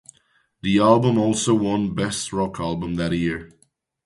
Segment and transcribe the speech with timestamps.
[0.63, 3.51] The album also won Best Rock Album that year.